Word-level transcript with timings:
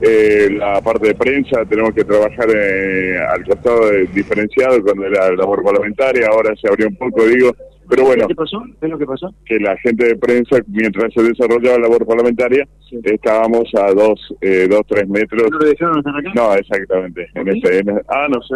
eh, 0.00 0.48
la 0.50 0.80
parte 0.80 1.08
de 1.08 1.14
prensa, 1.14 1.64
tenemos 1.66 1.92
que 1.94 2.04
trabajar 2.04 2.46
eh, 2.54 3.18
al 3.28 3.44
costado 3.44 3.86
de- 3.90 4.06
diferenciado 4.06 4.82
con 4.82 5.00
la 5.12 5.30
labor 5.32 5.62
parlamentaria, 5.62 6.26
ahora 6.28 6.54
se 6.60 6.68
abrió 6.68 6.88
un 6.88 6.96
poco, 6.96 7.24
digo, 7.26 7.54
pero 7.88 8.04
bueno, 8.04 8.26
¿Qué 8.26 8.34
pasó? 8.34 8.62
¿Qué 8.80 8.86
es 8.86 8.90
lo 8.92 8.98
que 8.98 9.06
pasó? 9.06 9.34
que 9.44 9.58
la 9.58 9.76
gente 9.78 10.06
de 10.06 10.16
prensa, 10.16 10.56
mientras 10.68 11.12
se 11.12 11.22
desarrollaba 11.22 11.76
la 11.78 11.82
labor 11.88 12.06
parlamentaria, 12.06 12.66
Sí. 12.88 12.98
estábamos 13.04 13.70
a 13.74 13.92
dos, 13.92 14.34
eh, 14.40 14.66
dos, 14.70 14.82
tres 14.88 15.06
metros. 15.08 15.50
¿No 15.50 15.58
lo 15.58 15.66
dejaron 15.66 15.98
estar 15.98 16.16
acá? 16.16 16.30
No, 16.34 16.54
exactamente. 16.54 17.26
En 17.34 17.48
ese, 17.48 17.78
en- 17.80 18.00
ah, 18.08 18.28
no 18.30 18.40
sé. 18.42 18.54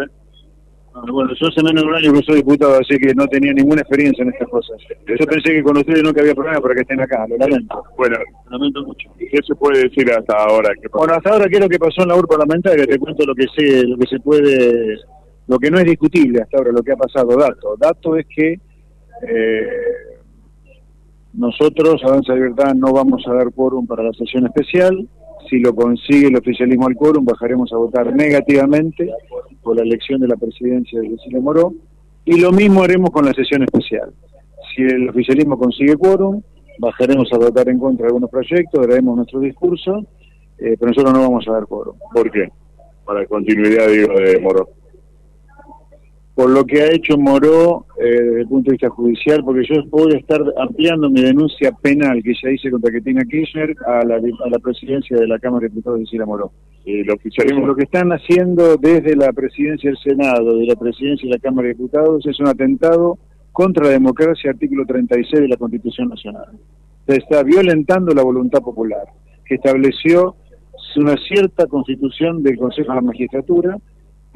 Ah, 0.97 1.11
Bueno, 1.11 1.31
yo 1.39 1.47
hace 1.47 1.61
menos 1.61 1.83
de 1.83 1.89
un 1.89 1.95
año 1.95 2.13
que 2.13 2.23
soy 2.23 2.35
diputado, 2.37 2.73
así 2.79 2.97
que 2.97 3.13
no 3.13 3.27
tenía 3.27 3.53
ninguna 3.53 3.81
experiencia 3.81 4.23
en 4.23 4.29
estas 4.29 4.47
cosas. 4.49 4.77
Yo 5.07 5.25
pensé 5.27 5.51
que 5.51 5.61
con 5.63 5.77
ustedes 5.77 6.01
no 6.01 6.11
que 6.11 6.21
había 6.21 6.33
problema 6.33 6.59
para 6.59 6.73
que 6.73 6.81
estén 6.81 6.99
acá, 6.99 7.25
lo 7.27 7.37
lamento. 7.37 7.83
Bueno, 7.97 8.17
Lo 8.45 8.51
lamento 8.57 8.83
mucho. 8.83 9.09
¿qué 9.17 9.39
se 9.45 9.55
puede 9.55 9.83
decir 9.83 10.09
hasta 10.11 10.35
ahora? 10.35 10.71
Bueno, 10.91 11.13
hasta 11.13 11.29
ahora, 11.29 11.45
¿qué 11.47 11.57
es 11.57 11.61
lo 11.61 11.69
que 11.69 11.77
pasó 11.77 12.01
en 12.01 12.07
la 12.07 12.15
labor 12.15 12.27
parlamentaria? 12.27 12.85
Te 12.87 12.97
cuento 12.97 13.25
lo 13.25 13.35
que 13.35 13.45
sé, 13.55 13.83
lo 13.83 13.97
que 13.97 14.07
se 14.07 14.19
puede, 14.19 14.97
lo 15.47 15.59
que 15.59 15.69
no 15.69 15.77
es 15.77 15.85
discutible 15.85 16.41
hasta 16.41 16.57
ahora, 16.57 16.71
lo 16.71 16.81
que 16.81 16.93
ha 16.93 16.97
pasado. 16.97 17.37
Dato. 17.37 17.75
Dato 17.77 18.15
es 18.15 18.25
que 18.35 18.53
eh, 19.29 19.67
nosotros, 21.33 22.01
Avanza 22.03 22.33
Libertad, 22.33 22.73
no 22.73 22.91
vamos 22.91 23.23
a 23.27 23.33
dar 23.33 23.51
quórum 23.53 23.85
para 23.85 24.03
la 24.03 24.13
sesión 24.13 24.45
especial. 24.47 25.07
Si 25.49 25.59
lo 25.59 25.73
consigue 25.75 26.27
el 26.27 26.35
oficialismo 26.35 26.87
al 26.87 26.95
quórum, 26.95 27.23
bajaremos 27.23 27.71
a 27.71 27.77
votar 27.77 28.13
negativamente 28.13 29.09
por 29.67 29.75
la 29.75 29.83
elección 29.83 30.21
de 30.21 30.29
la 30.29 30.37
presidencia 30.37 31.01
de 31.01 31.09
Cecilia 31.09 31.41
Moró. 31.41 31.73
Y 32.23 32.39
lo 32.39 32.53
mismo 32.53 32.83
haremos 32.83 33.09
con 33.09 33.25
la 33.25 33.33
sesión 33.33 33.63
especial. 33.63 34.13
Si 34.73 34.81
el 34.81 35.09
oficialismo 35.09 35.59
consigue 35.59 35.97
quórum, 35.97 36.41
bajaremos 36.79 37.27
a 37.33 37.37
votar 37.37 37.67
en 37.67 37.77
contra 37.77 38.03
de 38.03 38.07
algunos 38.07 38.29
proyectos, 38.29 38.87
haremos 38.87 39.17
nuestro 39.17 39.41
discurso, 39.41 40.05
eh, 40.57 40.77
pero 40.79 40.87
nosotros 40.87 41.13
no 41.13 41.19
vamos 41.19 41.45
a 41.49 41.51
dar 41.51 41.65
quórum. 41.65 41.97
¿Por 42.13 42.31
qué? 42.31 42.47
Para 43.03 43.25
continuidad, 43.25 43.89
digo, 43.89 44.13
de 44.13 44.39
Moro. 44.39 44.69
Por 46.37 46.51
lo 46.51 46.65
que 46.65 46.83
ha 46.83 46.93
hecho 46.93 47.17
Moró 47.17 47.87
eh, 47.99 48.05
desde 48.05 48.41
el 48.41 48.47
punto 48.47 48.69
de 48.69 48.73
vista 48.73 48.89
judicial, 48.89 49.43
porque 49.43 49.65
yo 49.67 49.81
voy 49.89 50.13
a 50.13 50.19
estar 50.19 50.39
ampliando 50.59 51.09
mi 51.09 51.21
denuncia 51.21 51.71
penal 51.71 52.21
que 52.21 52.31
ya 52.39 52.51
hice 52.51 52.69
contra 52.69 52.91
Cristina 52.91 53.25
Kirchner 53.25 53.75
a 53.87 54.05
la, 54.05 54.17
a 54.17 54.49
la 54.51 54.59
presidencia 54.59 55.17
de 55.17 55.25
la 55.25 55.39
Cámara 55.39 55.63
de 55.63 55.69
Diputados 55.69 55.99
de 55.99 56.05
Cecilia 56.05 56.27
Moró. 56.27 56.51
Y 56.85 57.09
oficialismo... 57.09 57.65
lo 57.65 57.75
que 57.75 57.85
están 57.85 58.11
haciendo 58.11 58.77
desde 58.77 59.15
la 59.15 59.33
presidencia 59.33 59.89
del 59.89 59.97
Senado, 59.97 60.59
de 60.59 60.67
la 60.67 60.75
presidencia 60.75 61.27
de 61.27 61.35
la 61.37 61.41
Cámara 61.41 61.69
de 61.69 61.73
Diputados, 61.73 62.23
es 62.27 62.39
un 62.39 62.47
atentado 62.47 63.17
contra 63.51 63.85
la 63.85 63.91
democracia, 63.93 64.51
artículo 64.51 64.85
36 64.85 65.41
de 65.41 65.47
la 65.47 65.57
Constitución 65.57 66.09
Nacional. 66.09 66.51
Se 67.07 67.15
está 67.15 67.41
violentando 67.41 68.13
la 68.13 68.21
voluntad 68.21 68.59
popular, 68.59 69.07
que 69.43 69.55
estableció 69.55 70.35
una 70.97 71.15
cierta 71.17 71.67
constitución 71.67 72.43
del 72.43 72.57
Consejo 72.57 72.89
de 72.89 72.95
la 72.95 73.01
Magistratura 73.01 73.77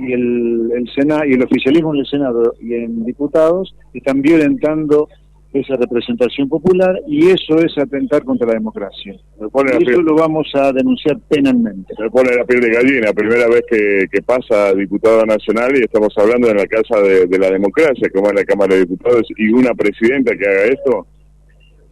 y 0.01 0.13
el, 0.13 0.71
el 0.75 0.89
Sena- 0.95 1.25
y 1.27 1.33
el 1.33 1.43
oficialismo 1.43 1.93
en 1.93 1.99
el 2.01 2.05
Senado 2.05 2.53
y 2.59 2.73
en 2.73 3.05
diputados 3.05 3.75
están 3.93 4.21
violentando 4.21 5.07
esa 5.53 5.75
representación 5.75 6.47
popular 6.47 6.97
y 7.07 7.27
eso 7.27 7.57
es 7.57 7.77
atentar 7.77 8.23
contra 8.23 8.47
la 8.47 8.53
democracia. 8.53 9.13
Y 9.13 9.89
eso 9.89 10.01
lo 10.01 10.15
vamos 10.15 10.47
a 10.55 10.71
denunciar 10.71 11.19
penalmente. 11.27 11.93
me 11.99 12.09
pone 12.09 12.33
la 12.35 12.45
piel 12.45 12.61
de 12.61 12.69
gallina, 12.69 13.11
primera 13.11 13.49
vez 13.49 13.63
que, 13.69 14.05
que 14.09 14.21
pasa 14.21 14.67
a 14.67 14.73
diputado 14.73 15.25
nacional 15.25 15.71
y 15.75 15.81
estamos 15.81 16.13
hablando 16.17 16.49
en 16.49 16.57
la 16.57 16.67
casa 16.67 17.01
de, 17.01 17.25
de 17.25 17.37
la 17.37 17.51
democracia, 17.51 18.09
como 18.13 18.29
es 18.29 18.35
la 18.35 18.45
Cámara 18.45 18.75
de 18.75 18.85
Diputados, 18.85 19.27
y 19.37 19.49
una 19.49 19.73
presidenta 19.73 20.37
que 20.37 20.47
haga 20.47 20.65
esto. 20.67 21.07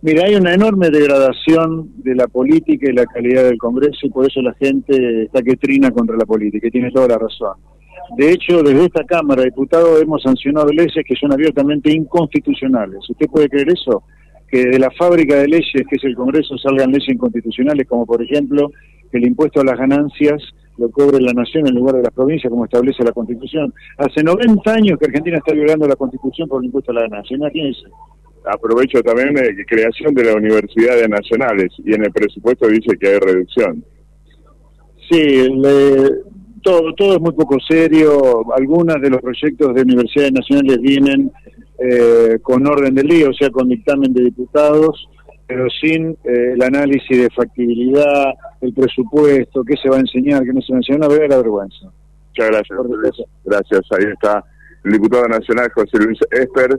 Mira, 0.01 0.23
hay 0.25 0.35
una 0.35 0.53
enorme 0.53 0.89
degradación 0.89 1.89
de 2.01 2.15
la 2.15 2.27
política 2.27 2.89
y 2.89 2.93
la 2.93 3.05
calidad 3.05 3.43
del 3.43 3.57
Congreso 3.57 4.07
y 4.07 4.09
por 4.09 4.25
eso 4.25 4.41
la 4.41 4.53
gente 4.53 5.23
está 5.23 5.41
que 5.41 5.57
trina 5.57 5.91
contra 5.91 6.15
la 6.15 6.25
política 6.25 6.67
y 6.67 6.71
tiene 6.71 6.91
toda 6.91 7.09
la 7.09 7.17
razón. 7.17 7.57
De 8.17 8.31
hecho, 8.31 8.61
desde 8.63 8.85
esta 8.85 9.03
Cámara 9.05 9.41
de 9.43 9.49
Diputados 9.49 10.01
hemos 10.01 10.21
sancionado 10.23 10.69
leyes 10.71 10.93
que 11.05 11.15
son 11.15 11.31
abiertamente 11.31 11.91
inconstitucionales. 11.91 12.99
¿Usted 13.09 13.27
puede 13.27 13.49
creer 13.49 13.69
eso? 13.71 14.03
Que 14.49 14.65
de 14.65 14.79
la 14.79 14.89
fábrica 14.91 15.35
de 15.35 15.47
leyes, 15.47 15.71
que 15.73 15.95
es 15.95 16.03
el 16.03 16.15
Congreso, 16.15 16.57
salgan 16.57 16.91
leyes 16.91 17.07
inconstitucionales, 17.09 17.87
como 17.87 18.05
por 18.05 18.21
ejemplo 18.21 18.71
que 19.11 19.17
el 19.19 19.27
impuesto 19.27 19.61
a 19.61 19.63
las 19.63 19.77
ganancias 19.77 20.41
lo 20.77 20.89
cobre 20.91 21.19
la 21.21 21.33
nación 21.33 21.67
en 21.67 21.75
lugar 21.75 21.95
de 21.95 22.03
las 22.03 22.13
provincias, 22.13 22.49
como 22.49 22.65
establece 22.65 23.03
la 23.03 23.11
Constitución. 23.11 23.73
Hace 23.97 24.23
90 24.23 24.71
años 24.73 24.97
que 24.97 25.05
Argentina 25.07 25.37
está 25.37 25.53
violando 25.53 25.87
la 25.87 25.95
Constitución 25.95 26.47
por 26.47 26.61
el 26.61 26.67
impuesto 26.67 26.91
a 26.91 26.95
la 26.95 27.01
ganancia. 27.01 27.35
Imagínense. 27.37 27.83
Aprovecho 28.45 29.01
también 29.03 29.37
eh, 29.37 29.53
que 29.55 29.65
creación 29.65 30.13
de 30.15 30.23
las 30.23 30.35
universidades 30.35 31.07
nacionales 31.09 31.71
y 31.85 31.93
en 31.93 32.05
el 32.05 32.11
presupuesto 32.11 32.67
dice 32.67 32.97
que 32.97 33.07
hay 33.09 33.19
reducción. 33.19 33.83
Sí, 35.11 35.49
le- 35.49 36.28
todo, 36.59 36.93
todo 36.93 37.15
es 37.15 37.21
muy 37.21 37.33
poco 37.33 37.57
serio. 37.67 38.43
Algunos 38.55 39.01
de 39.01 39.09
los 39.09 39.21
proyectos 39.21 39.73
de 39.73 39.81
universidades 39.81 40.31
nacionales 40.33 40.79
vienen 40.81 41.31
eh, 41.79 42.39
con 42.41 42.65
orden 42.67 42.93
del 42.95 43.07
día, 43.07 43.29
o 43.29 43.33
sea, 43.33 43.49
con 43.49 43.69
dictamen 43.69 44.13
de 44.13 44.23
diputados, 44.23 45.07
pero 45.47 45.67
sin 45.69 46.11
eh, 46.23 46.53
el 46.53 46.61
análisis 46.61 47.17
de 47.17 47.29
factibilidad, 47.29 48.33
el 48.61 48.73
presupuesto, 48.73 49.63
qué 49.63 49.75
se 49.81 49.89
va 49.89 49.97
a 49.97 50.01
enseñar, 50.01 50.43
qué 50.43 50.53
no 50.53 50.61
se 50.61 50.73
va 50.73 50.77
a 50.77 50.79
enseñar, 50.79 50.99
una 50.99 51.07
verdadera 51.07 51.37
vergüenza. 51.37 51.91
Muchas 52.29 52.47
gracias. 52.47 52.79
Gracias. 53.45 53.81
Ahí 53.91 54.11
está 54.11 54.43
el 54.83 54.91
diputado 54.91 55.27
nacional 55.27 55.71
José 55.73 55.97
Luis 55.97 56.19
Esper. 56.31 56.77